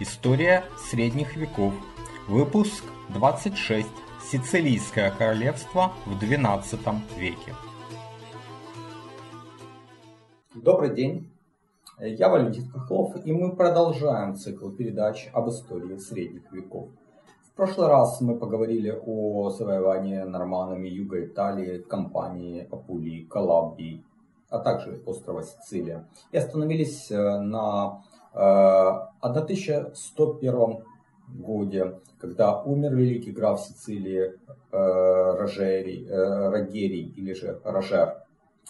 [0.00, 1.72] История средних веков.
[2.26, 3.86] Выпуск 26.
[4.28, 7.54] Сицилийское королевство в XII веке.
[10.52, 11.30] Добрый день.
[12.00, 16.88] Я Валентин Хохлов, и мы продолжаем цикл передач об истории средних веков.
[17.44, 24.02] В прошлый раз мы поговорили о завоевании норманами юга Италии, компании Апулии, Калабрии,
[24.50, 26.04] а также острова Сицилия.
[26.32, 28.02] И остановились э, на
[28.34, 30.82] 1101 э,
[31.28, 34.34] годе, когда умер великий граф Сицилии э,
[34.70, 38.22] Рожерий, Рогерий или же Рожер.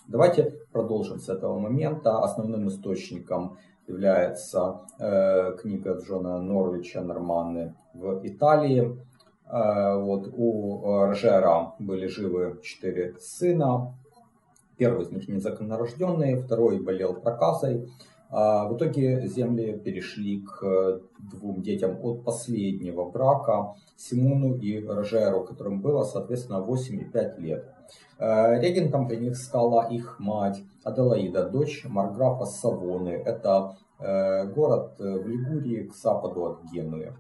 [0.06, 2.18] Давайте продолжим с этого момента.
[2.18, 8.98] Основным источником является э, книга Джона Норвича «Норманны в Италии».
[9.46, 13.94] Э, вот, у Рожера были живы четыре сына.
[14.76, 17.88] Первый из них незаконнорожденный, второй болел проказой.
[18.30, 25.80] А в итоге земли перешли к двум детям от последнего брака, Симону и Рожеру, которым
[25.80, 27.64] было, соответственно, 8 и 5 лет.
[28.18, 33.10] Э, регентом при них стала их мать Аделаида, дочь Марграфа Савоны.
[33.10, 37.12] Это э, город в Лигурии к западу от Генуи.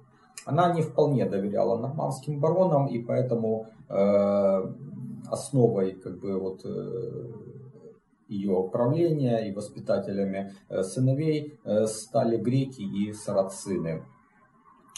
[0.46, 4.72] Она не вполне доверяла нормандским баронам, и поэтому э,
[5.30, 6.64] основой как бы, вот,
[8.28, 14.02] ее правления и воспитателями сыновей стали греки и сарацины.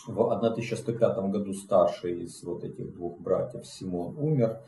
[0.07, 4.61] В 1105 году старший из вот этих двух братьев Симон умер.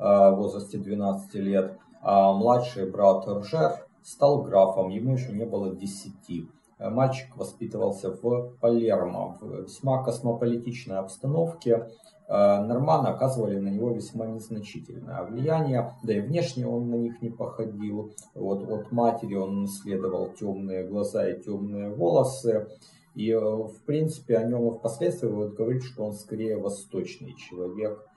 [0.00, 5.76] Э, в возрасте 12 лет, а младший брат Ржер стал графом, ему еще не было
[5.76, 6.48] 10.
[6.78, 11.90] Э, мальчик воспитывался в Палермо, в весьма космополитичной обстановке.
[12.30, 17.30] Э, норманы оказывали на него весьма незначительное влияние, да и внешне он на них не
[17.30, 18.12] походил.
[18.34, 22.68] Вот от матери он наследовал темные глаза и темные волосы.
[23.16, 28.09] И, в принципе, о нем впоследствии вот говорит, что он скорее восточный человек, Э,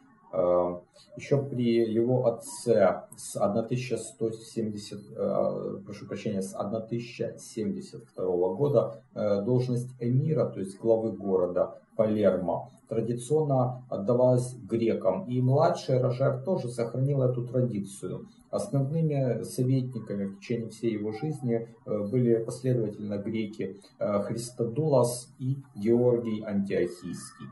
[1.16, 10.46] Еще при его отце с 1170, э, прошу прощения, с 1072 года э, должность эмира,
[10.46, 15.28] то есть главы города Палермо, традиционно отдавалась грекам.
[15.28, 18.28] И младший Рожер тоже сохранил эту традицию.
[18.50, 27.46] Основными советниками в течение всей его жизни были последовательно греки Христодулас и Георгий Антиохийский.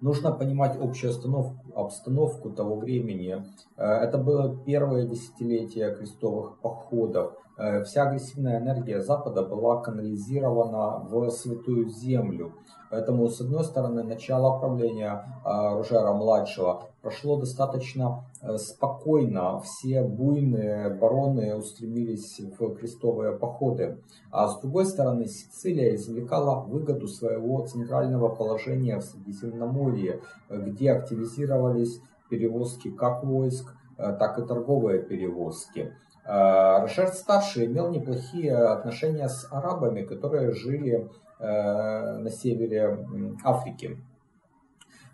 [0.00, 3.44] Нужно понимать общую обстановку, обстановку того времени.
[3.76, 7.34] Э, это было первое десятилетие крестовых походов.
[7.58, 12.54] Э, вся агрессивная энергия Запада была канализирована в Святую Землю.
[12.90, 18.24] Поэтому, с одной стороны, начало правления э, Ружера-младшего прошло достаточно
[18.56, 19.60] спокойно.
[19.60, 23.98] Все буйные бароны устремились в крестовые походы.
[24.30, 32.90] А с другой стороны, Сицилия извлекала выгоду своего центрального положения в Средиземноморье, где активизировались перевозки
[32.90, 35.92] как войск, так и торговые перевозки.
[36.24, 43.04] Э, Рашид старший имел неплохие отношения с арабами, которые жили э, на севере
[43.44, 43.98] Африки.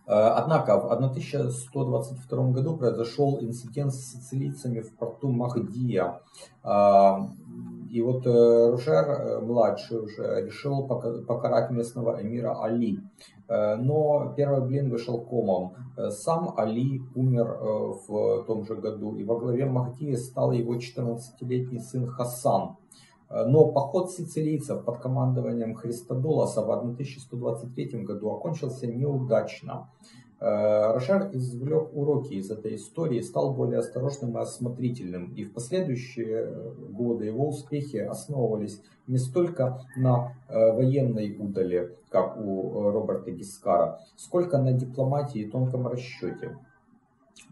[0.07, 6.21] Э, однако в 1122 году произошел инцидент с сицилийцами в порту Махдия.
[7.89, 12.99] И вот Рушер, младший уже, решил покарать местного эмира Али.
[13.49, 15.75] Э, но первый блин вышел комом.
[15.97, 20.77] Э, сам Али умер э, в том же году, и во главе Махдии стал его
[20.77, 22.77] 14-летний сын Хасан.
[23.29, 29.89] Но поход сицилийцев под командованием Христодолоса в 1123 году окончился неудачно.
[30.39, 35.33] Э, Рошар извлек уроки из этой истории, стал более осторожным и осмотрительным.
[35.35, 36.53] И в последующие
[36.91, 44.59] годы его успехи основывались не столько на э, военной удале, как у Роберта Гискара, сколько
[44.59, 46.59] на дипломатии и тонком расчете.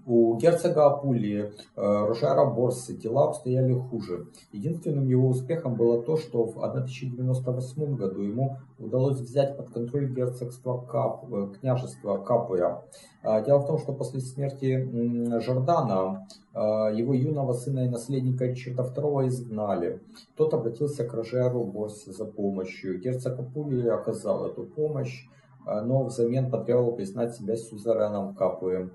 [0.06, 4.26] У герцога Апулии, э, Рожара Борсы дела обстояли хуже.
[4.52, 10.76] Единственным его успехом было то, что в 1098 году ему удалось взять под контроль герцогство
[10.78, 12.82] Кап, э, княжество Капуя.
[13.22, 18.82] А, дело в том, что после смерти Жордана э, его юного сына и наследника Ричарда
[18.82, 20.00] II изгнали.
[20.36, 23.00] Тот обратился к Рожеру Борсе за помощью.
[23.00, 25.26] Герцог Апулии оказал эту помощь,
[25.66, 28.92] но взамен потребовал признать себя сюзереном Капуем.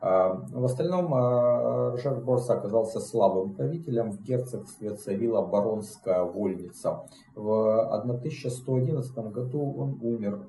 [0.00, 4.12] А, в остальном а, Рожер Борса оказался слабым правителем.
[4.12, 7.06] В герцогстве царила баронская вольница.
[7.34, 10.46] В 1111 году он умер.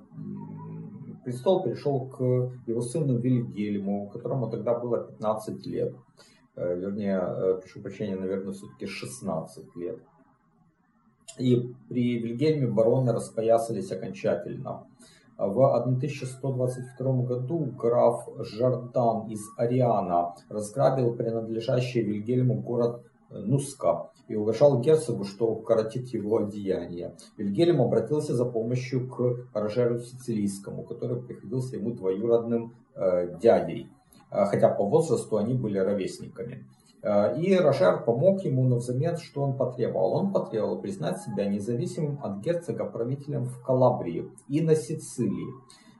[1.24, 2.22] Престол перешел к
[2.68, 5.96] его сыну Вильгельму, которому тогда было 15 лет.
[6.56, 10.00] Э, вернее, э, прошу прощения, наверное, все-таки 16 лет.
[11.38, 14.89] И при Вильгельме бароны распоясались окончательно.
[15.40, 25.24] В 1122 году граф Жардан из Ариана разграбил принадлежащий Вильгельму город Нуска и угрожал герцогу,
[25.24, 27.16] что укоротит его одеяние.
[27.38, 33.88] Вильгельм обратился за помощью к Рожеру Сицилийскому, который приходился ему двоюродным э, дядей,
[34.32, 36.66] э, хотя по возрасту они были ровесниками.
[37.02, 40.14] Э, и Рожер помог ему, но взамен что он потребовал?
[40.14, 45.48] Он потребовал признать себя независимым от герцога правителем в Калабрии и на Сицилии,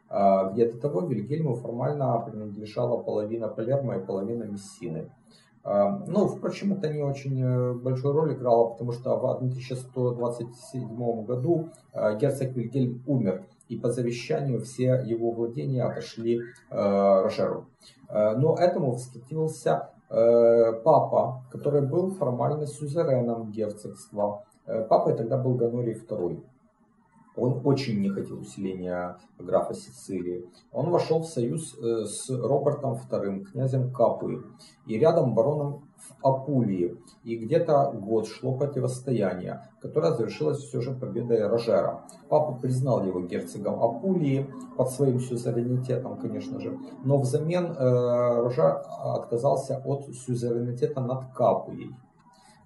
[0.10, 5.10] э, где до того Вильгельму формально принадлежала половина Палермо и половина Мессины.
[5.64, 12.56] Э, ну, впрочем, это не очень большую роль играло, потому что в 1127 году герцог
[12.56, 16.42] Вильгельм умер, и по завещанию все его владения отошли
[16.72, 17.66] Рожеру.
[18.10, 24.44] Но этому восхитился Э, папа, который был формально сюзереном герцогства.
[24.66, 26.44] Э, папой тогда был Ганорий II.
[27.40, 30.46] Он очень не хотел усиления графа Сицилии.
[30.72, 34.42] Он вошел в союз э, с Робертом II, князем Капуи,
[34.86, 36.98] и рядом бароном в Апулии.
[37.24, 42.04] И где-то год шло противостояние, которое завершилось все же победой Рожера.
[42.30, 49.82] Папа признал его герцогом Апулии под своим сюзеренитетом, конечно же, но взамен э, Рожер отказался
[49.86, 51.96] от сюзеренитета над Капуей.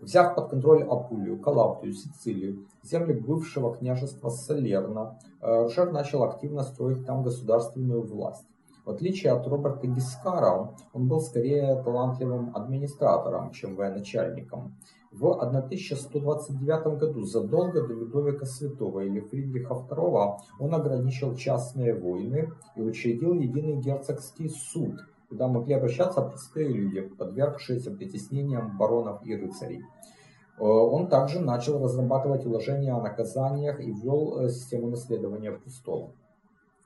[0.03, 7.05] Взяв под контроль Апулию, Калабрию, Сицилию, земли бывшего княжества Салерна, э, Рожер начал активно строить
[7.05, 8.45] там государственную власть.
[8.85, 14.75] В отличие от Роберта Гискара, он был скорее талантливым администратором, чем военачальником.
[15.13, 22.81] В 1129 году, задолго до Людовика Святого или Фридриха II, он ограничил частные войны и
[22.81, 24.95] учредил единый герцогский суд,
[25.33, 29.81] куда могли обращаться простые люди, подвергшиеся притеснениям баронов и рыцарей.
[30.59, 36.11] Э, он также начал разрабатывать уложения о наказаниях и ввел э, систему наследования престола.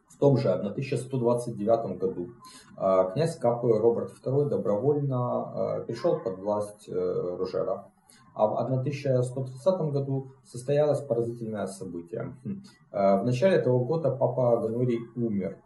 [0.07, 2.29] В том же 1129 году
[2.77, 7.89] э, князь Капы Роберт II добровольно перешел под власть Рожера.
[8.33, 12.35] А в 1130 году состоялось поразительное событие.
[12.45, 12.61] Хм.
[12.91, 15.57] В начале этого года папа Ганурий умер.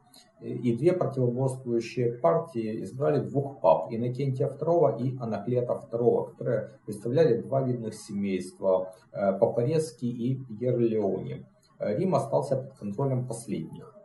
[0.42, 7.62] И две противоборствующие партии избрали двух пап, Иннокентия II и Анаклета II, которые представляли два
[7.62, 11.46] видных семейства, Папорецкий и Ерлеони.
[11.80, 13.96] Рим остался под контролем последних.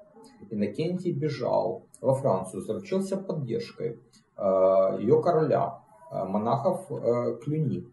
[0.50, 3.98] Иннокентий бежал во Францию, заручился поддержкой
[4.36, 5.80] э, ее короля,
[6.10, 7.88] э, монахов э, Клюни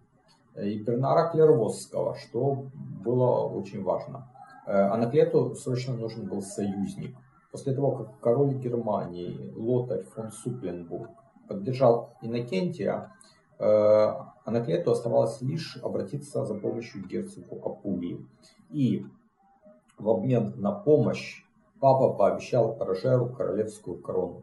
[0.56, 2.66] и Бернара Клервосского, что
[3.04, 4.30] было очень важно.
[4.66, 7.18] Анаклету срочно нужен был союзник.
[7.54, 11.12] После того, как король Германии Лотарь фон Супленбург
[11.48, 13.14] поддержал Иннокентия,
[13.60, 18.28] Анаклету оставалось лишь обратиться за помощью герцогу Апулии.
[18.72, 19.06] И
[20.00, 21.46] в обмен на помощь
[21.80, 24.42] папа пообещал Рожеру королевскую корону.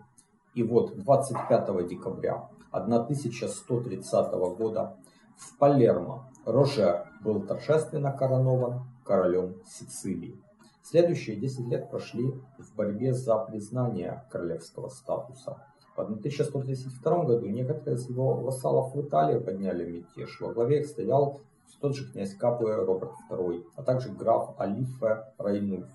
[0.55, 4.97] И вот 25 декабря 1130 года
[5.37, 10.41] в Палермо Рожер был торжественно коронован королем Сицилии.
[10.82, 15.62] Следующие 10 лет прошли в борьбе за признание королевского статуса.
[15.97, 20.41] В 1132 году некоторые из его вассалов в Италии подняли мятеж.
[20.41, 21.41] Во главе их стоял
[21.81, 25.87] тот же князь Капуэ Роберт II, а также граф Алифе Райнуф.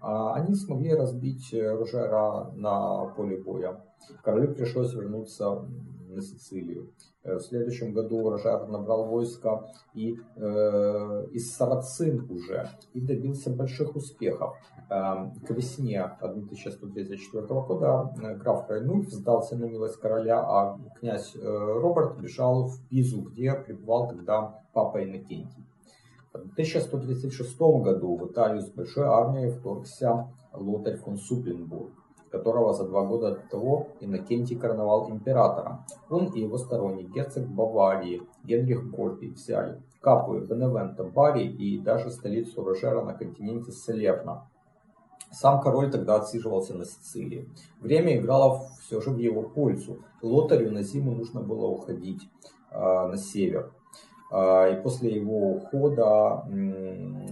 [0.00, 3.80] А они смогли разбить э, Рожера на поле боя.
[4.22, 5.64] Королю пришлось вернуться
[6.18, 6.92] на Сицилию.
[7.22, 13.96] Э, в следующем году Рожар набрал войско и э, из Сарацин уже и добился больших
[13.96, 14.56] успехов.
[14.90, 21.40] Э, к весне 1134 года э, граф Райнульф сдался на милость короля, а князь э,
[21.40, 25.64] Роберт бежал в Пизу, где пребывал тогда папа Иннокентий.
[26.32, 31.92] В 1136 году в Италию с большой армией вторгся Лотарь фон Супленбург,
[32.30, 35.84] которого за два года до того Иннокентий короновал императором.
[36.08, 42.64] Он и его сторонник, герцог Баварии, Генрих Горький, взяли Капую, Беневента, Бари и даже столицу
[42.64, 44.48] Рожера на континенте Салерна.
[45.30, 47.48] Сам король тогда отсиживался на Сицилии.
[47.80, 49.98] Время играло все же в его пользу.
[50.22, 52.22] Лотарю на зиму нужно было уходить
[52.70, 53.72] э, на север.
[54.30, 56.44] А, и после его ухода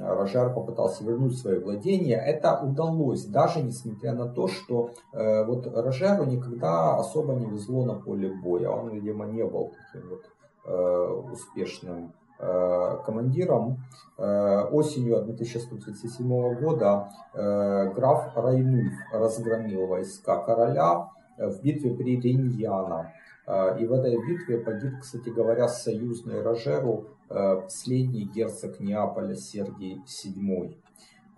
[0.01, 2.17] Рожар попытался вернуть свои владения.
[2.17, 7.95] Это удалось, даже несмотря на то, что э, вот Рожару никогда особо не везло на
[7.95, 8.71] поле боя.
[8.71, 10.25] Он, видимо, не был таким вот
[10.65, 13.79] э, успешным э, командиром.
[14.19, 23.13] Осенью 1137 года граф Райнульф разгромил войска короля в битве при Риньяно.
[23.49, 30.75] И в этой битве погиб, кстати говоря, союзный Рожеру последний герцог Неаполя Сергий VII.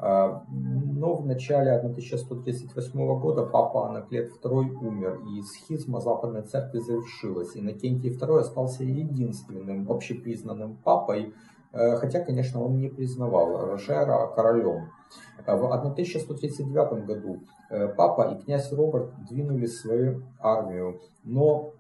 [0.01, 7.57] Но в начале 1138 года папа Анаклет II умер, и схизма Западной Церкви завершилась.
[7.57, 11.35] Иннокентий II остался единственным общепризнанным папой,
[11.73, 14.89] хотя, конечно, он не признавал Рожера королем.
[15.47, 17.41] В 1139 году
[17.97, 21.73] папа и князь Роберт двинули свою армию, но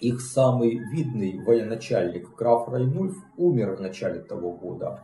[0.00, 5.02] их самый видный военачальник, граф Райнульф, умер в начале того года.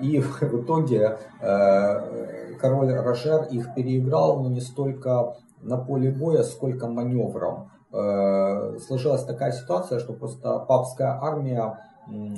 [0.00, 7.70] И в итоге король Рожер их переиграл, но не столько на поле боя, сколько маневром.
[7.90, 11.78] Сложилась такая ситуация, что просто папская армия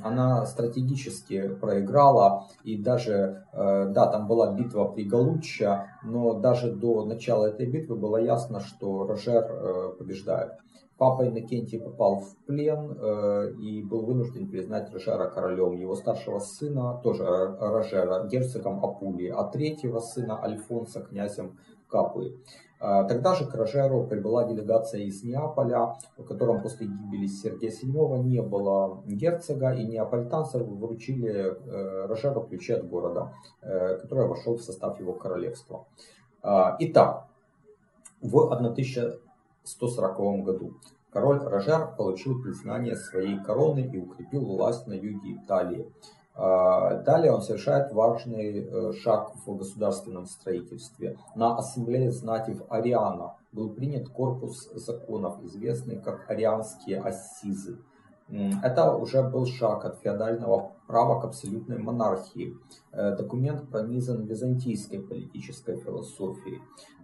[0.03, 7.05] она стратегически проиграла, и даже, э, да, там была битва при Галуччо, но даже до
[7.05, 10.53] начала этой битвы было ясно, что Рожер э, побеждает.
[10.97, 15.77] Папа Иннокентий попал в плен э, и был вынужден признать Рожера королем.
[15.77, 21.57] Его старшего сына, тоже Рожера, герцогом Апулии, а третьего сына Альфонса князем
[21.89, 22.37] Капуи.
[22.81, 28.23] А, тогда же к Рожеру прибыла делегация из Неаполя, в котором после гибели Сергея VII
[28.23, 33.33] не было герцога, и неаполитанцы вручили э, Рожеру ключи от города,
[33.63, 35.87] э, который вошел в состав его королевства.
[36.43, 37.27] А, итак,
[38.21, 40.75] в 1140 году
[41.11, 45.93] король Рожер получил признание своей короны и укрепил власть на юге Италии.
[46.41, 51.19] А, далее он совершает важный э, шаг в государственном строительстве.
[51.35, 57.79] На ассамблее знати в Ариана был принят корпус законов, известный как Арианские ассизы.
[58.63, 62.57] Это уже был шаг от феодального права к абсолютной монархии.
[62.93, 66.61] Э, документ пронизан византийской политической философией.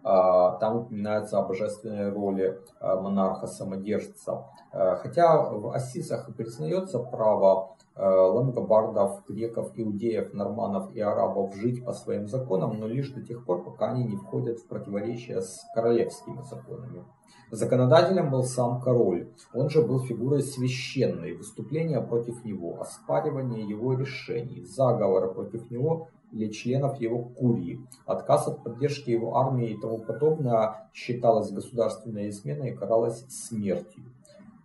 [0.07, 4.45] А, там упоминаются о божественной роли э, монарха-самодержца.
[4.73, 12.27] Хотя в Ассизах признается право Э, лангобардов, греков, иудеев, норманов и арабов жить по своим
[12.27, 17.05] законам, но лишь до тех пор, пока они не входят в противоречие с королевскими законами.
[17.53, 24.63] Законодателем был сам король, он же был фигурой священной, выступления против него, оспаривание его решений,
[24.63, 30.89] заговоры против него или членов его курии, отказ от поддержки его армии и тому подобное
[30.93, 34.05] считалось государственной изменой и каралось смертью.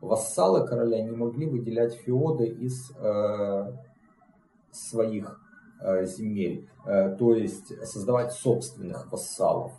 [0.02, 3.74] Вассалы короля не могли выделять феоды из э,
[4.72, 5.42] своих
[5.82, 9.74] э, земель, э, то есть создавать собственных вассалов.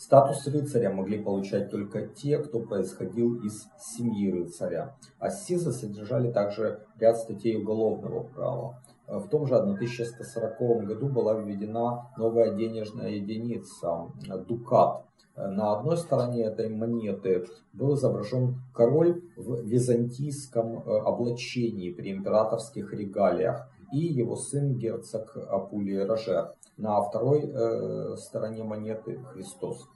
[0.00, 4.96] Статус рыцаря могли получать только те, кто происходил из семьи рыцаря.
[5.18, 8.82] Ассизы содержали также ряд статей уголовного права.
[9.06, 14.06] В том же 1140 году была введена новая денежная единица–
[14.48, 15.04] дукат,
[15.36, 23.69] на одной стороне этой монеты был изображен король в византийском э, облачении при императорских регалиях
[23.92, 26.54] и его сын герцог Апулий Рожер.
[26.76, 29.86] На второй э, стороне монеты Христос.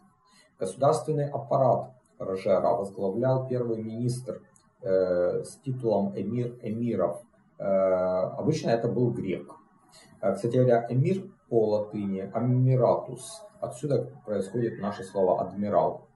[0.59, 4.43] Государственный аппарат Рожера возглавлял первый министр
[4.83, 7.23] э, с титулом эмир эмиров.
[7.59, 9.51] Э, обычно это был грек.
[10.21, 16.07] Э, кстати говоря, эмир по латыни амиратус Отсюда происходит наше слово «адмирал».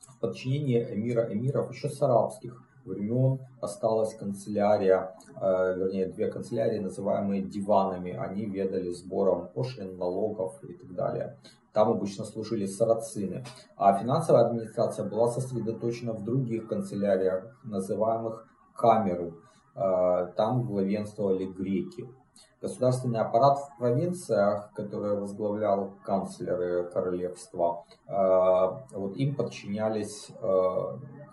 [0.00, 7.42] В подчинении эмира эмиров еще с арабских времен осталась канцелярия, э, вернее, две канцелярии, называемые
[7.42, 8.12] диванами.
[8.12, 11.36] Они ведали сбором пошлин, налогов и так далее.
[11.72, 13.44] Там обычно служили сарацины.
[13.76, 19.34] А финансовая администрация была сосредоточена в других канцеляриях, называемых камеры.
[19.74, 22.08] Э, там главенствовали греки.
[22.62, 28.12] Государственный аппарат в провинциях, который возглавлял канцлеры королевства, э,
[28.92, 30.30] вот им подчинялись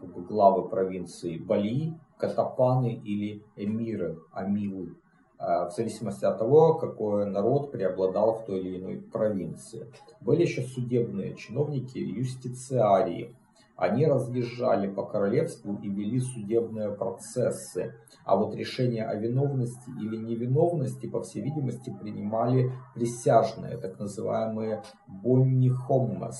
[0.01, 4.95] как бы, главы провинций Бали, Катапаны или Эмиры, Амилы,
[5.39, 9.87] э, в зависимости от того, какой народ преобладал в той или иной провинции.
[10.19, 13.35] Были еще судебные чиновники, юстициарии,
[13.81, 17.95] они разъезжали по королевству и вели судебные процессы.
[18.23, 25.69] А вот решение о виновности или невиновности, по всей видимости, принимали присяжные, так называемые бонни
[25.69, 26.37] хоммас.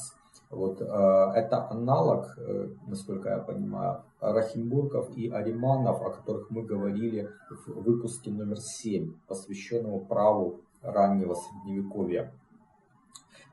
[0.52, 7.30] Вот, э, это аналог, э, насколько я понимаю, Рахимбургов и Ариманов, о которых мы говорили
[7.50, 12.34] в выпуске номер 7, посвященному праву раннего средневековья.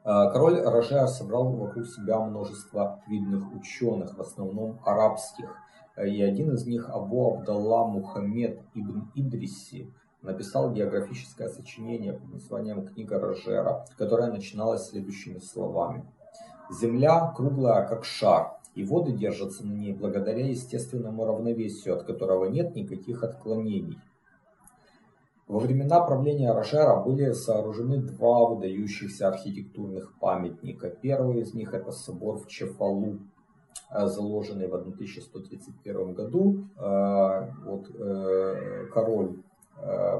[0.04, 5.54] Э, король Рожер собрал вокруг себя множество видных ученых, в основном арабских.
[5.96, 13.20] И один из них, Абу Абдалла Мухаммед ибн Идриси, написал географическое сочинение под названием «Книга
[13.20, 16.04] Рожера», которое начиналось следующими словами.
[16.70, 22.76] Земля круглая, как шар, и воды держатся на ней благодаря естественному равновесию, от которого нет
[22.76, 23.98] никаких отклонений.
[25.48, 30.90] Во времена правления Рожера были сооружены два выдающихся архитектурных памятника.
[30.90, 33.18] Первый из них это собор в Чефалу,
[33.90, 36.66] э, заложенный в 1131 году.
[36.76, 39.38] Э, вот, э, король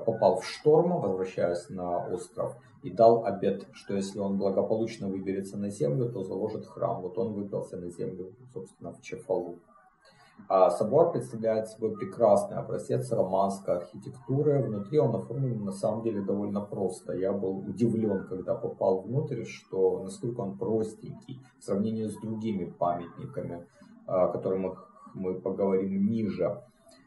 [0.07, 5.69] попал в шторм, возвращаясь на остров, и дал обет, что если он благополучно выберется на
[5.71, 7.03] землю, то заложит храм.
[7.03, 9.59] Вот он выбрался на землю, собственно, в Чефалу.
[10.49, 14.63] А собор представляет собой прекрасный образец романской архитектуры.
[14.63, 17.15] Внутри он оформлен на самом деле довольно просто.
[17.15, 23.67] Я был удивлен, когда попал внутрь, что насколько он простенький в сравнении с другими памятниками,
[24.07, 26.63] о которых мы поговорим ниже.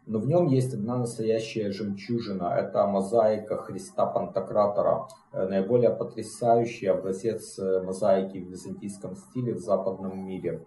[0.08, 2.56] Но в нем есть одна настоящая жемчужина.
[2.58, 5.08] Это мозаика Христа Пантократора.
[5.32, 10.66] Э, наиболее потрясающий образец э, мозаики в византийском стиле в западном мире.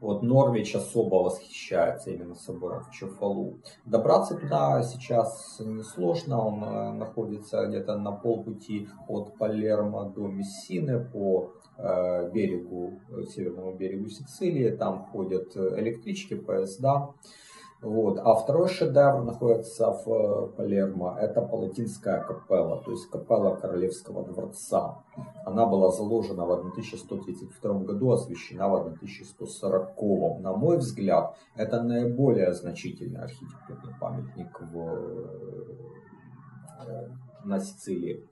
[0.00, 3.58] Вот Норвич особо восхищается именно собором в Чефалу.
[3.86, 11.52] Добраться туда сейчас несложно, он э, находится где-то на полпути от Палермо до Мессины по
[11.78, 13.00] берегу,
[13.34, 14.70] северному берегу Сицилии.
[14.70, 17.10] Там ходят электрички, поезда.
[17.82, 18.18] Вот.
[18.18, 21.18] А второй шедевр находится в э, Палермо.
[21.20, 25.04] Это Палатинская капелла, то есть капелла Королевского дворца.
[25.44, 30.40] Она была заложена в 1132 году, освящена в 1140.
[30.40, 34.78] На мой взгляд, это наиболее значительный архитектурный памятник в,
[36.86, 37.08] э,
[37.44, 38.26] на Сицилии.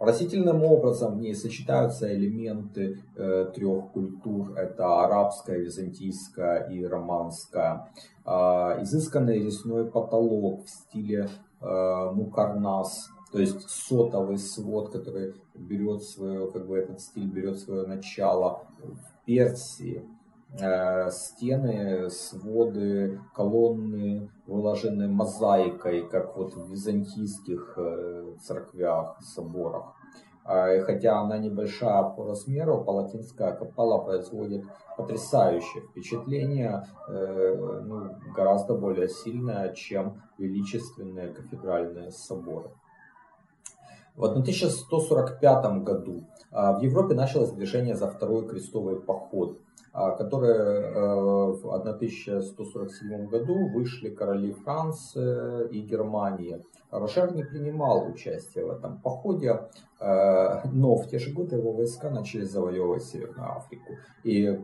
[0.00, 4.54] Растительным образом в ней сочетаются элементы э, трех культур.
[4.56, 7.86] Это арабская, византийская и романская.
[8.24, 11.28] Э, изысканный резной потолок в стиле
[11.60, 17.86] э, мукарнас, то есть сотовый свод, который берет свое, как бы этот стиль берет свое
[17.86, 20.02] начало в Персии.
[20.58, 29.94] Э, стены, своды, колонны выложены мозаикой, как вот в византийских э, церквях, соборах.
[30.44, 34.64] А, хотя она небольшая по размеру, палатинская капелла производит
[34.96, 42.70] потрясающее впечатление, э, ну, гораздо более сильное, чем величественные кафедральные соборы.
[44.16, 49.58] В 1145 году а, в Европе началось движение за второй крестовый поход–
[49.92, 56.62] которые э, в 1147 году вышли короли Франции и Германии.
[56.90, 59.68] Рошер не принимал участие в этом походе,
[60.00, 63.94] э, но в те же годы его войска начали завоевывать Северную Африку.
[64.22, 64.60] И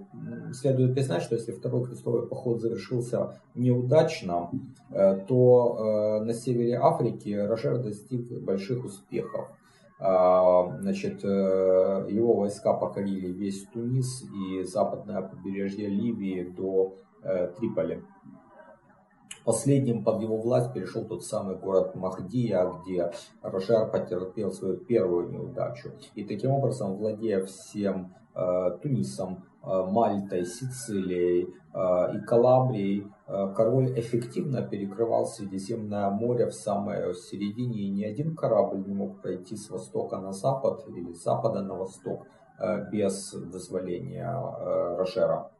[0.52, 4.50] следует признать, что если второй крестовый поход завершился неудачно,
[4.90, 9.48] э, то на севере Африки Рошер достиг больших успехов.
[9.98, 18.02] А, значит, э, его войска покорили весь Тунис и западное побережье Ливии до э, Триполи.
[19.46, 25.92] Последним под его власть перешел тот самый город Махдия, где Рошар потерпел свою первую неудачу.
[26.14, 33.98] И таким образом, владея всем э, Тунисом, Э, Мальтой, Сицилией э, и Калабрией э, король
[33.98, 39.68] эффективно перекрывал Средиземное море в самой середине, и ни один корабль не мог пройти с
[39.68, 42.26] востока на запад или с запада на восток
[42.90, 44.32] без дозволения
[44.96, 45.50] Рожера.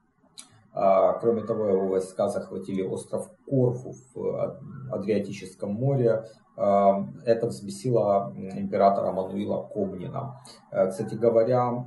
[0.73, 4.61] Кроме того, его войска захватили остров Корфу в
[4.93, 6.25] Адриатическом море,
[6.59, 10.41] Эм, это взбесило императора Мануила Комнина.
[10.71, 11.85] Э, кстати говоря,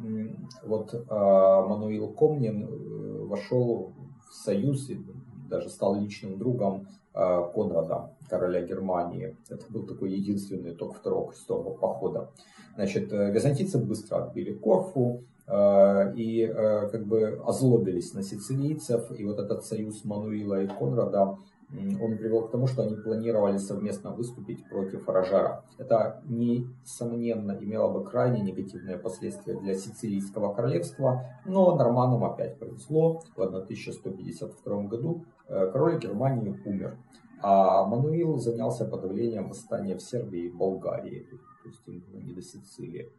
[0.64, 3.94] вот э, Мануил Комнин э, вошел
[4.30, 5.02] в союз и
[5.50, 9.36] даже стал личным другом Конрада, короля Германии.
[9.50, 12.30] Это был такой единственный итог второго крестового похода.
[12.76, 16.54] Значит, византийцы быстро отбили Корфу, и
[16.92, 21.38] как бы озлобились на сицилийцев, и вот этот союз Мануила и Конрада
[21.72, 25.64] он привел к тому, что они планировали совместно выступить против Рожара.
[25.78, 33.22] Это, несомненно, имело бы крайне негативные последствия для Сицилийского королевства, но норманам опять повезло.
[33.36, 36.98] В 1152 году э, король Германии умер,
[37.42, 43.10] а Мануил занялся подавлением восстания в Сербии и Болгарии, то есть не до Сицилии.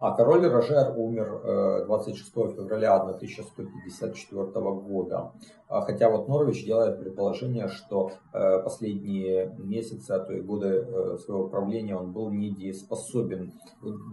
[0.00, 5.32] А король Рожер умер 26 э, февраля 1154 года.
[5.68, 11.18] А хотя вот Норвич делает предположение, что э, последние месяцы, а то и годы э,
[11.18, 13.52] своего правления он был недееспособен.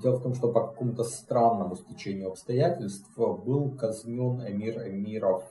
[0.02, 5.44] Дело в том, что по какому-то странному стечению обстоятельств был казнен эмир эмиров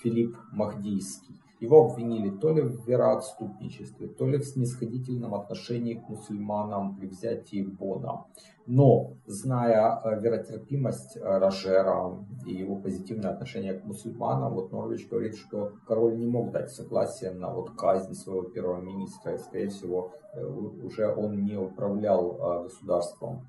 [0.00, 1.41] Филипп Махдийский.
[1.62, 7.62] Его обвинили то ли в вероотступничестве, то ли в снисходительном отношении к мусульманам при взятии
[7.62, 8.24] Бона.
[8.66, 15.36] Но, зная э, веротерпимость э, Рожера и его позитивное отношение к мусульманам, вот Норвич говорит,
[15.36, 20.10] что король не мог дать согласие на вот казнь своего первого министра, и, скорее всего,
[20.34, 23.46] э, уже он не управлял государством.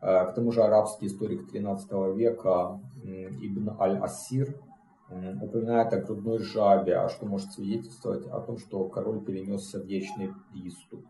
[0.00, 4.60] К тому же арабский историк XIII века Ибн Аль-Асир
[5.08, 11.04] упоминает о грудной жабе, а что может свидетельствовать о том, что король перенес сердечный приступ.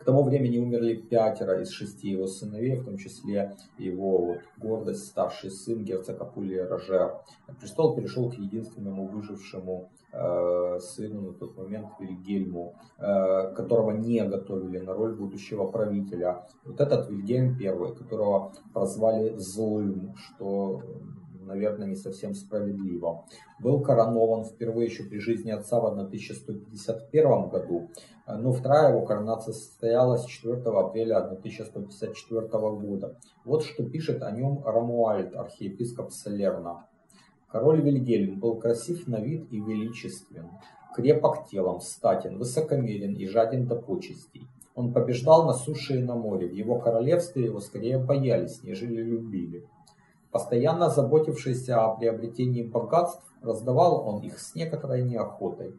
[0.00, 5.08] К тому времени умерли пятеро из шести его сыновей, в том числе его вот, гордость,
[5.08, 7.18] старший сын, герцог Апулия Рожер.
[7.60, 14.78] Престол перешел к единственному выжившему э, сыну на тот момент Вильгельму, э, которого не готовили
[14.78, 16.46] на роль будущего правителя.
[16.64, 20.80] Вот этот Вильгельм I, которого прозвали злым, что
[21.46, 23.24] наверное, не совсем справедливо.
[23.58, 27.88] Был коронован впервые еще при жизни отца в 1151 году,
[28.26, 33.16] но вторая его коронация состоялась 4 апреля 1154 года.
[33.44, 36.86] Вот что пишет о нем Рамуальд, архиепископ Салерна.
[37.48, 40.46] Король Вильгельм был красив на вид и величествен,
[40.94, 44.46] крепок телом, статен, высокомерен и жаден до почестей.
[44.76, 46.46] Он побеждал на суше и на море.
[46.46, 49.66] В его королевстве его скорее боялись, нежели любили.
[50.30, 55.74] Постоянно заботившийся о приобретении богатств, раздавал он их с некоторой неохотой.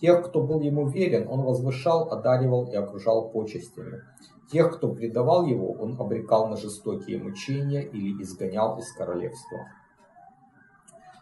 [0.00, 4.02] Тех, кто был ему верен, он возвышал, одаривал и окружал почестями.
[4.50, 9.60] Тех, кто предавал его, он обрекал на жестокие мучения или изгонял из королевства.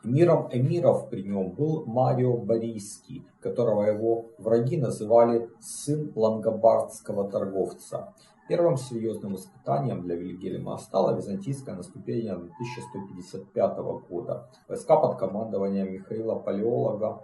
[0.02, 8.14] Миром эмиров при нем был Марио Борийский, которого его враги называли сын лангобардского торговца.
[8.50, 14.50] Первым серьезным испытанием для Вильгельма стало византийское наступление 1155 года.
[14.66, 17.22] Войска под командованием Михаила Палеолога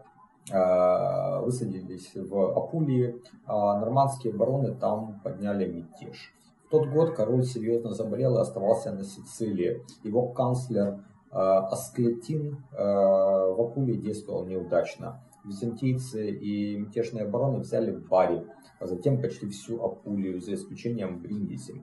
[0.52, 6.32] э, высадились в Апулии, а нормандские бароны там подняли мятеж.
[6.66, 9.82] В тот год король серьезно заболел и оставался на Сицилии.
[10.04, 10.98] Его канцлер э,
[11.32, 18.44] Асклетин э, в Апулии действовал неудачно византийцы и мятежные обороны взяли Бари,
[18.78, 21.82] а затем почти всю Апулию, за исключением Бриндиси.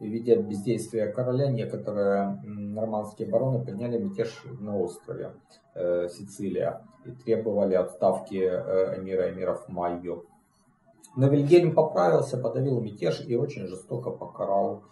[0.00, 5.32] Видя бездействие короля, некоторые нормандские бароны подняли мятеж на острове
[5.74, 10.24] э, Сицилия и требовали отставки э, эмира эмиров Майо.
[11.14, 14.82] Но Вильгельм поправился, подавил мятеж и очень жестоко покарал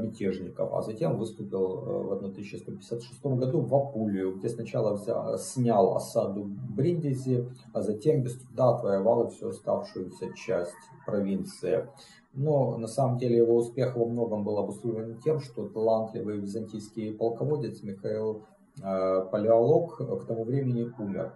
[0.00, 6.44] мятежников, а затем выступил э, в 1156 году в Апулию, где сначала взял, снял осаду
[6.44, 10.74] Бриндизи, а затем без труда отвоевал всю оставшуюся часть
[11.06, 11.88] провинции.
[12.32, 17.82] Но на самом деле его успех во многом был обусловлен тем, что талантливый византийский полководец
[17.82, 18.44] Михаил
[18.82, 21.32] э, Палеолог к тому времени умер.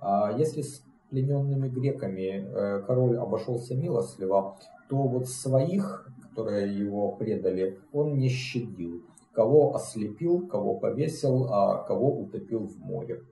[0.00, 4.56] А если с плененными греками э, король обошелся милостливо,
[4.88, 9.02] то вот своих которые его предали, он не щадил.
[9.32, 13.22] Кого ослепил, кого повесил, а кого утопил в море.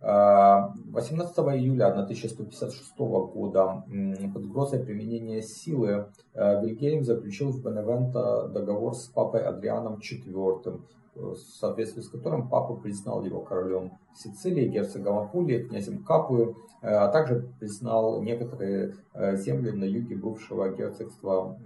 [0.00, 3.84] 18 а, июля 1156 года
[4.32, 10.80] под угрозой применения силы э, Вильгельм заключил в Беневенто договор с папой Адрианом IV,
[11.14, 17.08] в соответствии с которым папа признал его королем Сицилии, герцогом Апулии, князем Капую, э, а
[17.08, 21.58] также признал некоторые э, земли на юге бывшего герцогства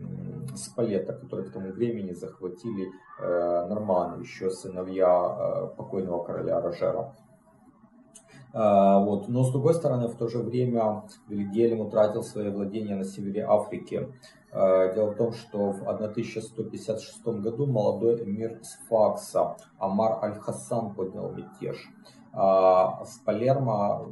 [0.54, 2.88] Спалета, которые к тому времени захватили
[3.20, 7.14] э, норманы, еще сыновья покойного короля Рожера.
[8.52, 9.26] Вот.
[9.26, 14.09] Но с другой стороны, в то же время Вильгельм утратил свои владения на севере Африки.
[14.54, 21.76] Э, дело в том, что в 1156 году молодой эмир Сфакса Амар Аль-Хасан поднял мятеж.
[22.32, 24.08] В Палермо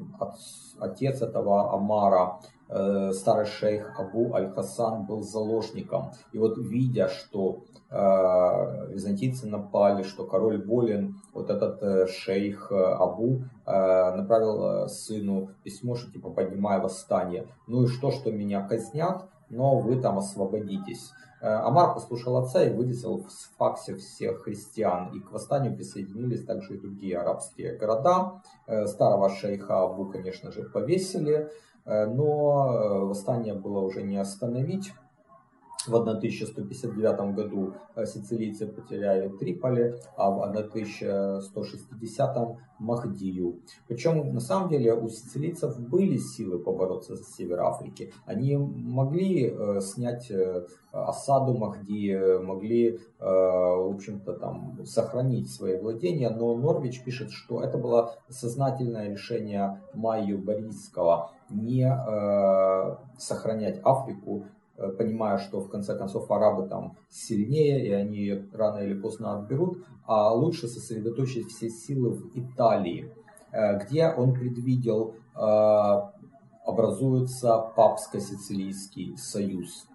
[0.78, 6.12] отец этого Амара, э, старый шейх Абу Аль-Хасан, был заложником.
[6.32, 14.88] И вот видя, что э, византийцы напали, что король болен, вот этот шейх Абу направил
[14.88, 17.48] сыну письмо, что типа поднимай восстание.
[17.66, 21.12] Ну и что, что меня казнят, но вы там освободитесь.
[21.40, 26.74] Э, Амар послушал отца и вылезал в факсе всех христиан, и к восстанию присоединились также
[26.74, 28.42] и другие арабские города.
[28.66, 31.50] Э, старого шейха Абу, конечно же, повесили,
[31.84, 34.92] э, но восстание было уже не остановить.
[35.86, 43.60] В 1159 году э, сицилийцы потеряли Триполи, а в 1160 Махдию.
[43.88, 48.10] Причем на самом деле у сицилийцев были силы побороться за север Африки.
[48.26, 56.54] Они могли э, снять э, осаду Махдии, могли, в общем-то, там сохранить свои владения, но
[56.54, 61.90] Норвич пишет, что это было сознательное решение Майю Борисского не
[63.18, 68.94] сохранять Африку Э, понимая, что в конце концов арабы там сильнее, и они рано или
[68.94, 73.12] поздно отберут, а лучше сосредоточить все силы в Италии,
[73.52, 76.22] э, где он предвидел э,
[76.64, 79.88] образуется Папско-Сицилийский союз.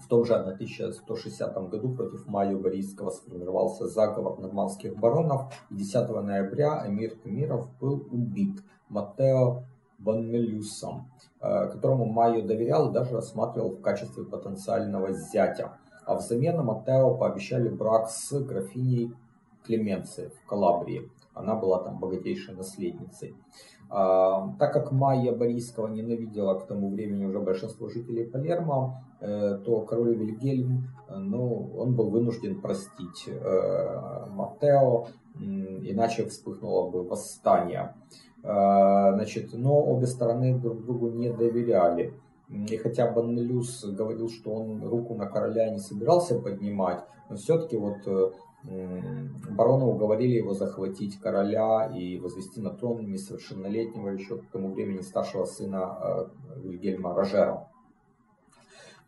[0.00, 6.84] В том же 1160 году против Майо Борисского сформировался заговор нормандских баронов, и 10 ноября
[6.86, 9.64] эмир Эмиров был убит Матео
[9.98, 11.08] Банмелюсом.
[11.40, 15.78] Э, которому Майо доверял и даже рассматривал в качестве потенциального зятя.
[16.04, 19.12] А взамен Матео пообещали брак с графиней
[19.64, 21.08] Клеменцией в Калабрии.
[21.34, 23.36] Она была там богатейшей наследницей.
[23.88, 29.82] А, так как Майя Борисского ненавидела к тому времени уже большинство жителей Палермо, э, то
[29.82, 35.06] король Вильгельм, ну, он был вынужден простить э, Матео,
[35.36, 37.94] иначе вспыхнуло бы восстание.
[38.42, 42.14] Значит, но обе стороны друг другу не доверяли.
[42.48, 47.98] И хотя Баннелюс говорил, что он руку на короля не собирался поднимать, но все-таки вот
[48.06, 48.30] э,
[49.50, 55.44] бароны уговорили его захватить короля и возвести на трон несовершеннолетнего еще к тому времени старшего
[55.44, 57.68] сына э, Вильгельма Рожера.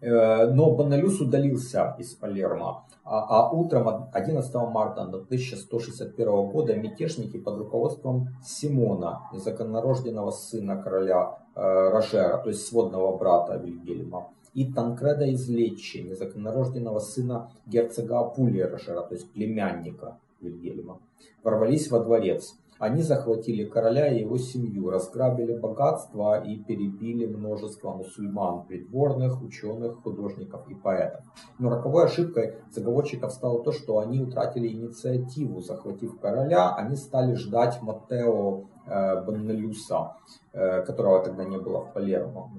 [0.00, 7.58] Э, но Баналюс удалился из Палермо, а, а утром 11 марта 1161 года мятежники под
[7.58, 15.48] руководством Симона, незаконнорожденного сына короля э, Рожера, то есть сводного брата Вильгельма, и Танкреда из
[15.50, 20.98] Лечи, незаконнорожденного сына герцога Апулия Рожера, то есть племянника Вильгельма,
[21.42, 22.54] ворвались во дворец.
[22.80, 30.66] Они захватили короля и его семью, разграбили богатство и перебили множество мусульман, придворных, ученых, художников
[30.66, 31.20] и поэтов.
[31.58, 35.60] Но роковой ошибкой заговорщиков стало то, что они утратили инициативу.
[35.60, 40.16] Захватив короля, они стали ждать Матео э, Беннелюса,
[40.54, 42.50] э, которого тогда не было в Палермо.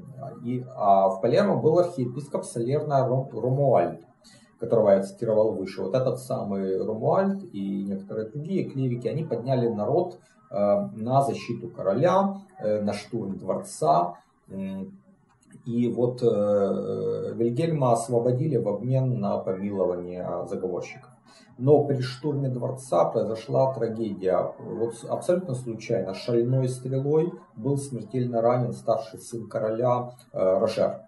[0.43, 4.01] И, а в Палермо был архиепископ Салерна Ромуальд
[4.61, 10.19] которого я цитировал выше, вот этот самый Румуальд и некоторые другие клирики, они подняли народ
[10.51, 14.19] э, на защиту короля, э, на штурм дворца.
[15.65, 21.09] И вот э, Вильгельма освободили в обмен на помилование заговорщиков.
[21.57, 24.53] Но при штурме дворца произошла трагедия.
[24.59, 31.01] Вот абсолютно случайно шальной стрелой был смертельно ранен старший сын короля Рожер.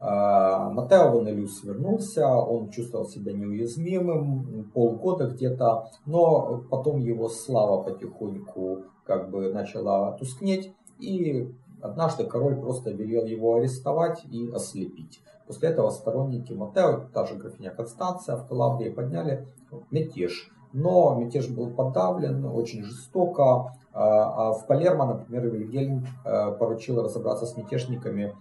[0.00, 8.84] А, Матео Ванелюс вернулся, он чувствовал себя неуязвимым полгода где-то, но потом его слава потихоньку
[9.04, 15.20] как бы начала тускнеть, и однажды король просто велел его арестовать и ослепить.
[15.48, 19.46] После этого сторонники Матео, та же графиня Констанция в Калабрии подняли
[19.90, 20.50] мятеж.
[20.74, 23.72] Но мятеж был подавлен очень жестоко.
[23.94, 28.34] А, а в Палермо, например, Вильгельм э, поручил разобраться с мятежниками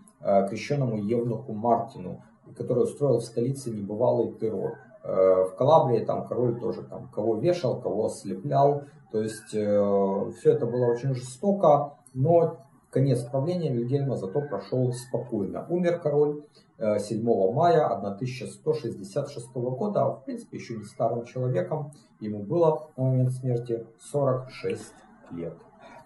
[0.50, 2.22] крещенному Евнуху Мартину,
[2.56, 4.78] который устроил в столице небывалый террор.
[5.04, 8.84] Э, в Калабрии там король тоже там кого вешал, кого ослеплял.
[9.12, 12.58] То есть э, все это было очень жестоко, но
[12.90, 15.66] конец правления Вильгельма зато прошел спокойно.
[15.70, 16.44] Умер король
[16.78, 21.92] 7 мая 1166 года, а в принципе еще не старым человеком.
[22.20, 24.94] Ему было на момент смерти 46
[25.32, 25.54] лет.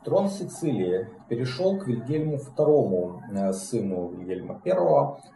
[0.04, 4.72] Трон Сицилии перешел к Вильгельму II, э, сыну Вильгельма I.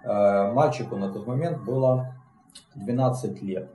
[0.04, 2.16] Э, мальчику на тот момент было
[2.74, 3.70] 12 лет.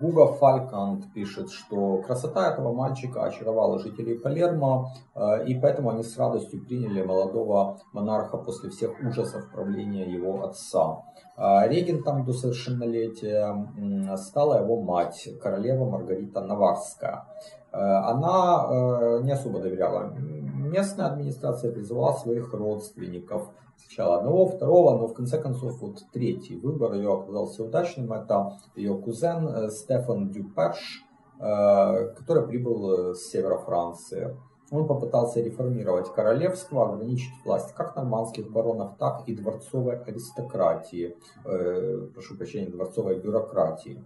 [0.00, 6.18] Гуга Фалькант пишет, что красота этого мальчика очаровала жителей Палермо, э, и поэтому они с
[6.18, 11.02] радостью приняли молодого монарха после всех ужасов правления его отца.
[11.36, 17.26] Регентом до совершеннолетия стала его мать, королева Маргарита Наварская.
[17.74, 20.14] Э, она э, не особо доверяла.
[20.14, 23.50] Местная администрация призывала своих родственников.
[23.76, 28.12] Сначала одного, второго, но в конце концов вот третий выбор ее оказался удачным.
[28.12, 31.02] Это ее кузен э, Стефан Дюперш,
[31.36, 34.36] который прибыл с севера Франции.
[34.70, 42.36] Он попытался реформировать королевство, ограничить власть как нормандских баронов, так и дворцовой аристократии, э, прошу
[42.36, 44.02] прощения, дворцовой бюрократии.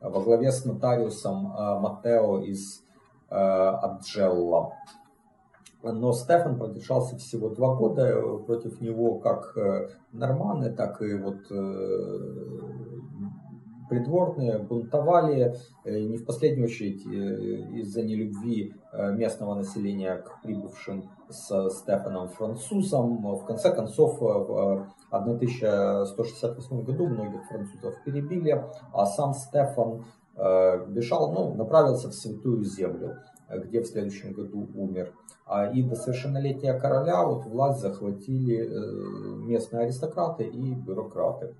[0.00, 2.82] Во главе с нотариусом э, Матео из
[3.32, 4.74] Э, Аджелла.
[5.82, 8.20] Но Стефан продержался всего два года.
[8.46, 9.56] Против него как
[10.12, 11.38] норманы, так и вот
[13.88, 23.20] придворные бунтовали, не в последнюю очередь из-за нелюбви местного населения к прибывшим с Стефаном французом.
[23.36, 30.04] В конце концов, в 1168 году многих французов перебили, а сам Стефан
[30.36, 33.18] бежал, ну, направился в Святую Землю
[33.58, 35.12] где в следующем году умер.
[35.46, 41.54] А и до совершеннолетия короля вот власть захватили э, местные аристократы и бюрократы.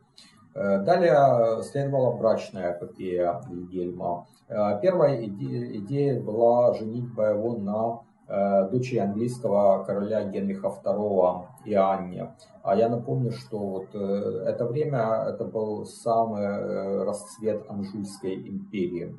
[0.55, 4.27] Э, далее следовала брачная эпопея Вильгельма.
[4.49, 12.35] Э, первая идея была женитьба его на дочери английского короля Генриха II Иоанне.
[12.63, 19.17] А я напомню, что вот это время это был самый расцвет Анжуйской империи.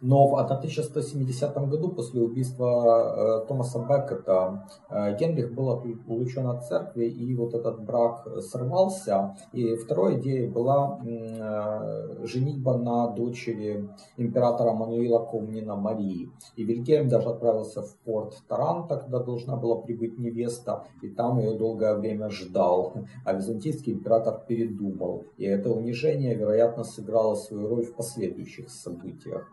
[0.00, 7.06] Но в 1170 году, после убийства э, Томаса Беккета, э, Генрих был отлучен от церкви,
[7.06, 9.36] и вот этот брак сорвался.
[9.52, 16.30] И второй идеей была э, женитьба на дочери императора Мануила Комнина Марии.
[16.56, 21.56] И Вильгельм даже отправился в порт Таранта, когда должна была прибыть невеста, и там ее
[21.56, 22.94] долгое время ждал.
[23.24, 25.24] А византийский император передумал.
[25.38, 29.50] И это унижение, вероятно, сыграло свою роль в последующих событиях.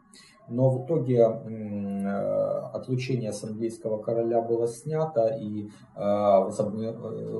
[0.49, 2.07] Но в итоге э,
[2.73, 5.69] отлучение с английского короля было снято и э,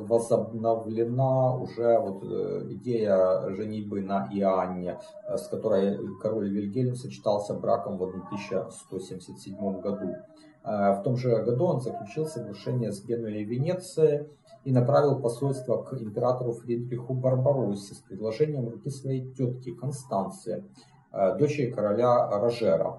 [0.07, 8.03] возобновлена уже вот э, идея женитьбы на Иоанне, с которой король Вильгельм сочетался браком в
[8.03, 10.15] 1177 году.
[10.63, 14.29] В том же году он заключил соглашение с Генуей Венецией
[14.63, 20.92] и направил посольство к императору Фридриху Барбароссе с предложением руки своей тетки Констанции– Э,
[21.37, 22.97] дочери короля Рожера,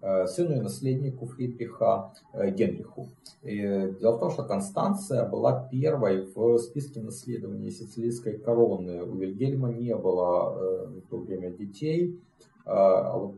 [0.00, 3.08] э, сыну и наследнику Фридриха э, Генриху.
[3.42, 9.02] И дело в том, что Констанция была первой в списке наследования сицилийской короны.
[9.02, 12.18] У Вильгельма не было в то время детей,
[12.64, 13.36] а вот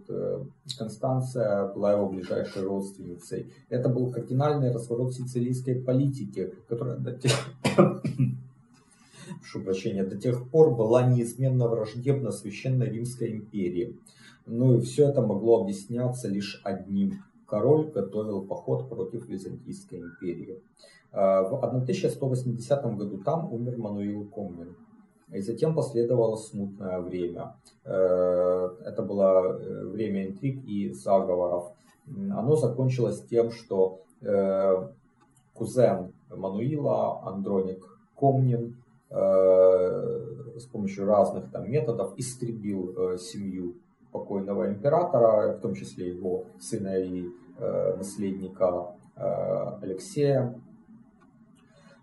[0.79, 3.53] Констанция была его ближайшей родственницей.
[3.69, 6.97] Это был кардинальный разворот сицилийской политики, которая
[9.39, 13.97] прошу прощения, до тех пор была неизменно враждебна Священной Римской империи.
[14.47, 17.23] Ну и все это могло объясняться лишь одним.
[17.47, 20.61] Король готовил поход против Византийской империи.
[21.13, 24.77] А, в 1180 году там умер Мануил Комнин.
[25.33, 27.55] И затем последовало смутное время.
[27.85, 31.73] Э, это было э, время интриг и заговоров.
[32.07, 34.89] Оно закончилось тем, что э,
[35.53, 38.77] кузен Мануила, Андроник Комнин,
[39.11, 43.77] с помощью разных там методов истребил семью
[44.13, 47.25] покойного императора, в том числе его сына и
[47.59, 50.55] э, наследника э, Алексея,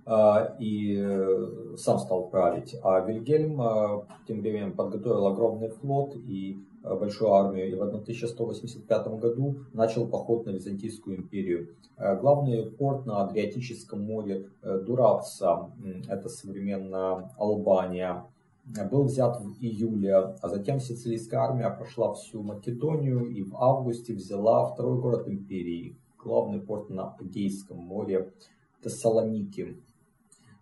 [0.06, 0.12] э,
[0.60, 2.76] и э, сам стал править.
[2.84, 9.08] А Вильгельм э, тем временем подготовил огромный флот и э, большую армию, и в 1185
[9.20, 11.70] году начал поход на Византийскую империю.
[11.98, 15.72] Главный порт на Адриатическом море Дураца,
[16.08, 18.26] это современная Албания,
[18.92, 24.66] был взят в июле, а затем сицилийская армия прошла всю Македонию и в августе взяла
[24.68, 28.32] второй город империи, главный порт на Эгейском море
[28.84, 29.78] Тессалоники.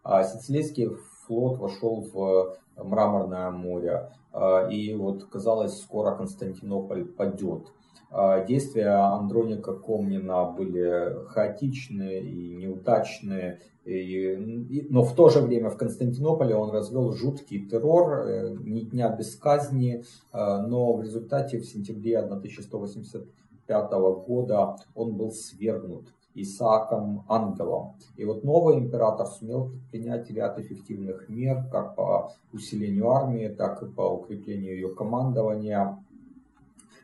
[0.03, 0.89] А сицилийский
[1.25, 7.67] флот вошел в Мраморное море, а, и вот казалось, скоро Константинополь падет.
[8.09, 15.77] А, действия Андроника Комнина были хаотичные и неудачные, и, но в то же время в
[15.77, 21.65] Константинополе он развел жуткий террор, э, ни дня без казни, э, но в результате в
[21.65, 23.91] сентябре 1185
[24.25, 27.95] года он был свергнут Исааком Ангелом.
[28.15, 33.85] И вот новый император сумел предпринять ряд эффективных мер как по усилению армии, так и
[33.85, 36.03] по укреплению ее командования.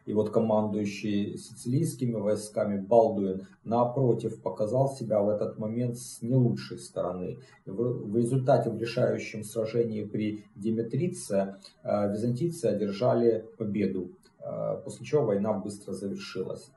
[0.06, 6.80] И вот командующий сицилийскими войсками Балдуин, напротив, показал себя в этот момент с не лучшей
[6.80, 7.38] стороны.
[7.68, 15.54] В результате в решающем сражении при Диметрице э, византийцы одержали победу, э, после чего война
[15.54, 16.72] быстро завершилась.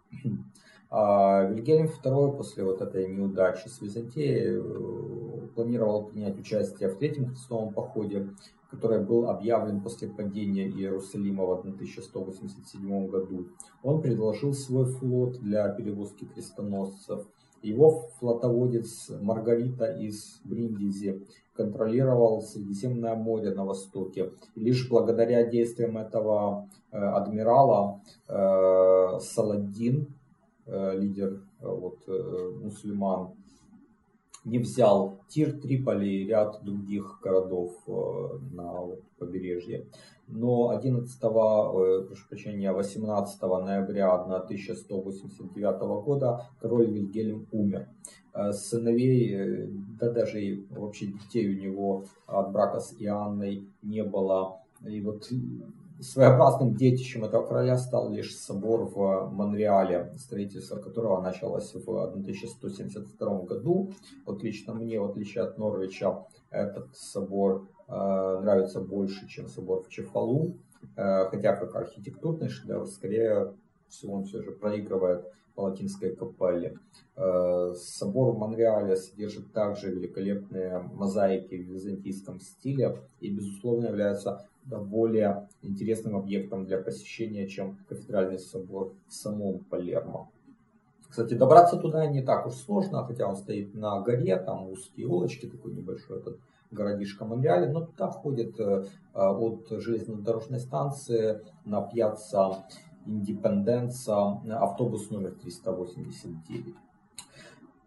[0.94, 7.30] А Вильгельм II после вот этой неудачи с Византией э, планировал принять участие в третьем
[7.30, 8.28] крестовом походе,
[8.70, 13.46] который был объявлен после падения Иерусалима в 1187 году.
[13.82, 17.26] Он предложил свой флот для перевозки крестоносцев.
[17.62, 21.26] Его флотоводец Маргарита из Бриндизи
[21.56, 24.32] контролировал Средиземное море на востоке.
[24.54, 30.11] И лишь благодаря действиям этого э, адмирала э, Саладин
[30.72, 33.34] лидер вот, мусульман
[34.44, 39.86] не взял Тир, Триполи и ряд других городов на побережье.
[40.26, 47.88] Но 11, прошу прощения, 18 ноября 1189 года король Вильгельм умер.
[48.50, 49.68] Сыновей,
[50.00, 54.61] да даже вообще детей у него от брака с Иоанной не было.
[54.86, 55.28] И вот
[56.02, 63.92] Своеобразным детищем этого короля стал лишь собор в Монреале, строительство которого началось в 1172 году.
[64.26, 69.88] Вот лично мне, в отличие от Норвича, этот собор э, нравится больше, чем собор в
[69.90, 70.56] Чефалу.
[70.96, 73.54] Э, хотя как архитектурный шедевр, скорее
[73.88, 75.24] всего, он все же проигрывает
[75.54, 76.78] Палатинской капелле.
[77.16, 85.48] Э, собор в Монреале содержит также великолепные мозаики в византийском стиле и, безусловно, является более
[85.62, 90.30] интересным объектом для посещения, чем кафедральный собор в самом Палермо.
[91.08, 95.46] Кстати, добраться туда не так уж сложно, хотя он стоит на горе, там узкие улочки,
[95.46, 96.38] такой небольшой этот
[96.70, 102.64] городишко Монреале, но туда ходит э, от железнодорожной станции на пьяца
[103.06, 106.74] Индепенденса автобус номер 389.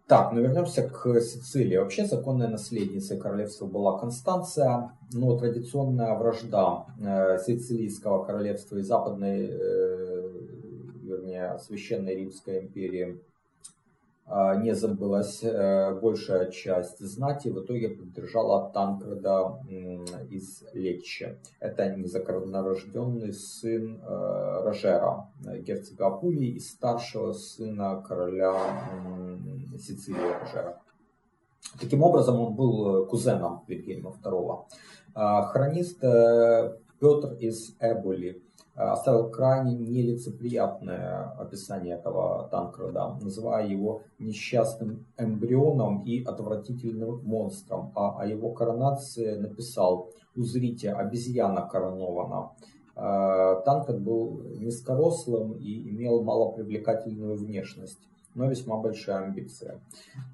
[0.08, 1.78] Так, ну вернемся к Сицилии.
[1.78, 10.30] Вообще законной наследницей королевства была Констанция, но традиционная вражда э, Сицилийского королевства и западной, э,
[11.02, 13.20] вернее, Священной Римской империи
[14.28, 19.60] не забылась э, большая часть знати, в итоге поддержала Танкреда
[20.30, 21.38] из Лечче.
[21.60, 28.56] Это незаконнорожденный сын э, Рожера, герцога Апулии и старшего сына короля
[29.78, 30.82] Сицилии Рожера.
[31.80, 34.66] Таким образом, он был э, кузеном Вильгельма II.
[35.14, 38.45] А, хронист Петр из Эбули
[38.76, 48.26] оставил крайне нелицеприятное описание этого Танкреда, называя его несчастным эмбрионом и отвратительным монстром, а о
[48.26, 52.52] его коронации написал «Узрите, обезьяна коронована».
[52.96, 58.00] Танкред был низкорослым и имел малопривлекательную внешность
[58.36, 59.80] но весьма большие амбиции.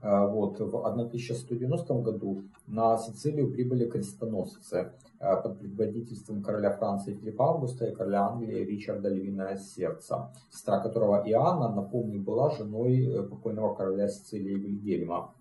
[0.01, 0.59] Вот.
[0.59, 4.91] В 1190 году на Сицилию прибыли крестоносцы,
[5.21, 11.21] Э, под предводительством короля Франции Филиппа Августа и короля Англии Ричарда Львиное Сердце, сестра которого
[11.29, 15.31] Иоанна, напомню, была женой э, покойного короля Сицилии Вильгельма.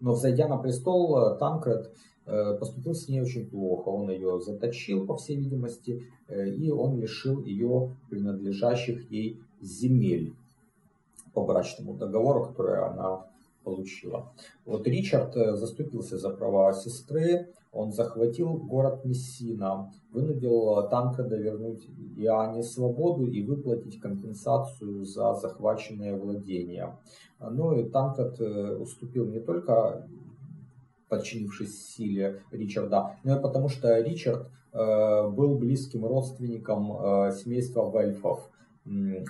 [0.00, 1.92] Но взойдя на престол, э, Танкред
[2.58, 3.88] поступил с ней очень плохо.
[3.88, 10.34] Он ее заточил, по всей видимости, и он лишил ее принадлежащих ей земель
[11.36, 13.26] по брачному договору, который она
[13.62, 14.32] получила.
[14.64, 23.26] Вот Ричард заступился за права сестры, он захватил город Мессина, вынудил Танкреда вернуть Иоанне свободу
[23.26, 26.96] и выплатить компенсацию за захваченные владения.
[27.38, 30.08] Ну и Танкред э, уступил не только
[31.10, 38.50] подчинившись силе Ричарда, но и потому что Ричард э, был близким родственником э, семейства Вельфов.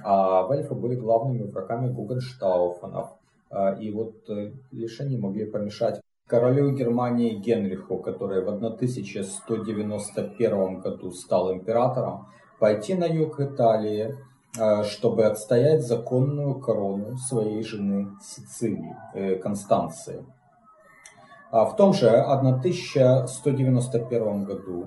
[0.05, 3.11] А Вельфы были главными врагами Гугенштауфенов.
[3.81, 4.29] И вот
[4.73, 12.27] лишь они могли помешать королю Германии Генриху, который в 1191 году стал императором,
[12.59, 14.17] пойти на юг Италии,
[14.59, 20.25] э, чтобы отстоять законную корону своей жены Сицилии, э, Констанции.
[21.51, 24.87] А в том же 1191 году э,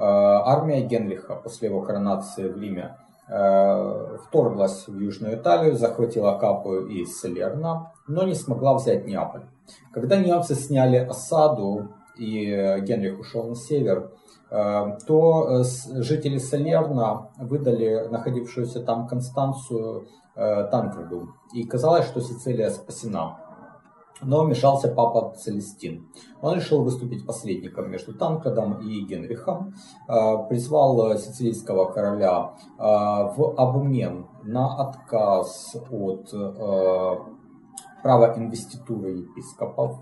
[0.00, 2.96] армия Генриха после его коронации в Риме
[3.28, 9.42] вторглась в Южную Италию, захватила Капую и Салерно, но не смогла взять Неаполь.
[9.92, 14.10] Когда немцы сняли осаду и Генрих ушел на север,
[14.50, 15.64] э, то э,
[16.02, 21.28] жители Салерна выдали находившуюся там Констанцию э, Танкреду.
[21.54, 23.38] И казалось, что Сицилия спасена.
[24.22, 26.08] Но вмешался папа Целестин.
[26.42, 29.74] Он решил выступить посредником между Танкредом и Генрихом,
[30.48, 36.34] призвал сицилийского короля в обмен на отказ от
[38.02, 39.98] право инвеституры епископов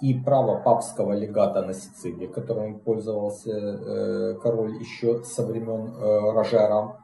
[0.00, 6.96] и право папского легата на Сицилии, которым пользовался э, король еще со времен э, Рожера,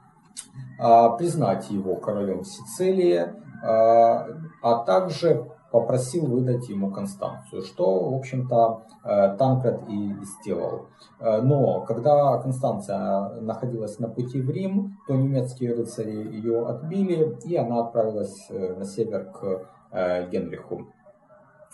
[1.18, 3.26] признать его королем Сицилии,
[3.60, 10.86] а также попросил выдать ему Констанцию, что, в общем-то, э, Танкред и сделал.
[11.20, 17.80] Но когда Констанция находилась на пути в Рим, то немецкие рыцари ее отбили, и она
[17.80, 20.92] отправилась на север к Э, Генриху.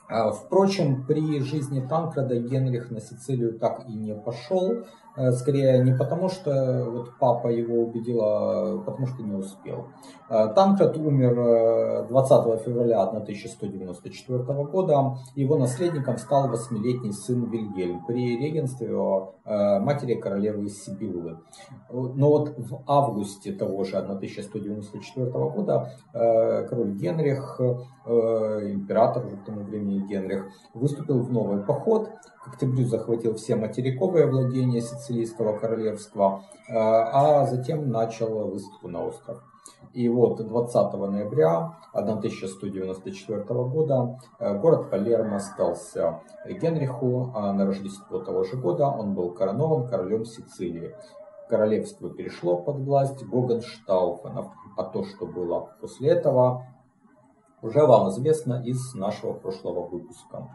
[0.09, 5.93] А, впрочем, при жизни Танкреда Генрих на Сицилию так и не пошел, Э, скорее не
[5.93, 9.87] потому, что вот папа его убедил, а потому что не успел.
[10.29, 15.17] Э, Танкрат умер 20 февраля 1194 года.
[15.35, 18.95] Его наследником стал восьмилетний сын Вильгельм при регенстве
[19.45, 21.39] матери королевы Сибиллы.
[21.91, 27.61] Но вот в августе того же 1194 года король Генрих,
[28.07, 32.11] император уже к тому времени Генрих, выступил в новый поход.
[32.45, 39.43] К октябрю захватил все материковые владения Сицилийского королевства, э, а затем начал высадку на остров.
[39.95, 48.45] И вот 20 ноября 1194 года э, город Палермо остался Генриху, а на Рождество того
[48.45, 50.95] же года он был коронован королем Сицилии.
[51.49, 56.67] Королевство перешло под власть Гогенштауфенов, а то, что было после этого,
[57.63, 60.51] уже вам известно из нашего прошлого выпуска.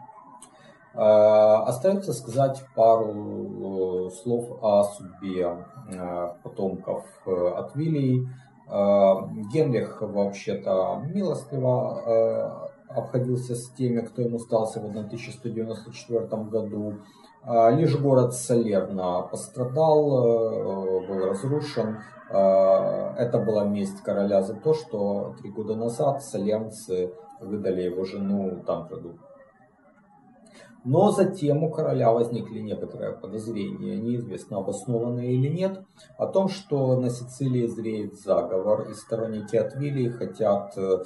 [0.92, 8.28] Э, остается сказать пару э, слов о судьбе э, потомков от Вилей.
[9.52, 16.94] Генрих вообще-то милостливо обходился с теми, кто ему стался в 1194 году.
[17.72, 20.04] Лишь город Салерна пострадал,
[21.04, 21.98] был разрушен.
[22.28, 29.18] Это была месть короля за то, что три года назад салернцы выдали его жену Танкраду.
[30.84, 35.82] Но затем у короля возникли некоторые подозрения, неизвестно обоснованные или нет,
[36.16, 41.04] о том, что на Сицилии зреет заговор, и сторонники Атвилии хотят э,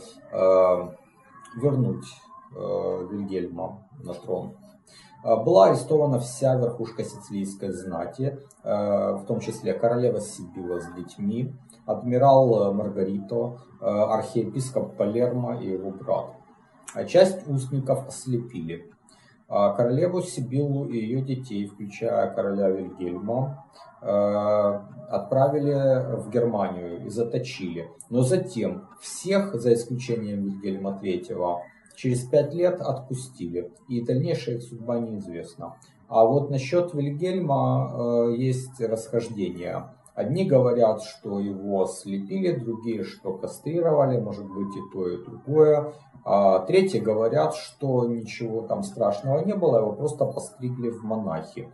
[1.56, 2.06] вернуть
[2.54, 4.54] э, Вильгельма на трон.
[5.24, 11.52] Э, была арестована вся верхушка сицилийской знати, э, в том числе королева Сибила с детьми,
[11.86, 16.34] адмирал Маргарито, э, архиепископ Палермо и его брат.
[16.94, 18.93] А часть устников ослепили.
[19.56, 23.64] А королеву Сибиллу и ее детей, включая короля Вильгельма,
[24.02, 24.06] э,
[25.08, 27.88] отправили в Германию и заточили.
[28.10, 31.58] Но затем всех, за исключением Вильгельма III,
[31.94, 33.70] через пять лет отпустили.
[33.88, 35.76] И дальнейшая их судьба неизвестна.
[36.08, 39.94] А вот насчет Вильгельма э, есть расхождения.
[40.14, 45.92] Одни говорят, что его слепили, другие, что кастрировали, может быть и то, и другое.
[46.24, 51.68] А третьи говорят, что ничего там страшного не было, его просто постригли в монахи.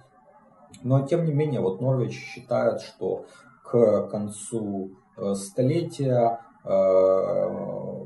[0.82, 3.26] Но тем не менее, вот Норвич считает, что
[3.62, 7.48] к концу э, столетия э,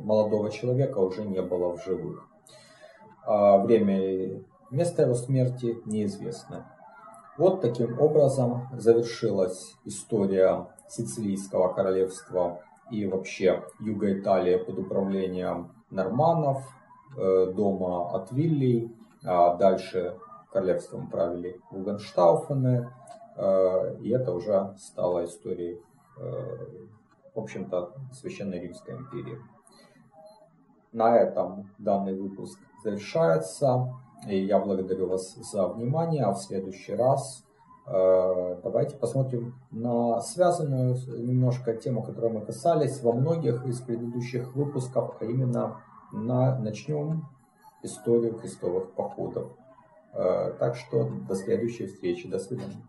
[0.02, 2.28] молодого человека уже не было в живых.
[3.24, 6.73] А время и место его смерти неизвестно.
[7.36, 12.60] Вот таким образом завершилась история Сицилийского королевства
[12.92, 16.62] и вообще Юга Италии под управлением норманов,
[17.16, 20.16] э, дома от Виллей, а дальше
[20.52, 22.88] королевством правили Гугенштауфены,
[23.36, 25.82] э, и это уже стало историей,
[26.16, 26.56] э,
[27.34, 29.38] в общем-то, Священной Римской империи.
[30.92, 33.92] На этом данный выпуск завершается.
[34.28, 36.24] И я благодарю вас за внимание.
[36.24, 37.44] А в следующий раз
[37.86, 45.24] давайте посмотрим на связанную немножко тему, которой мы касались во многих из предыдущих выпусков, а
[45.26, 47.26] именно на, начнем
[47.82, 49.52] историю крестовых походов.
[50.14, 52.28] Э, так что до следующей встречи.
[52.28, 52.86] До свидания.